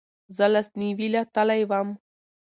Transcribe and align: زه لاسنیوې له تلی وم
زه 0.35 0.45
لاسنیوې 0.53 1.07
له 1.13 1.21
تلی 1.33 1.61
وم 1.69 1.89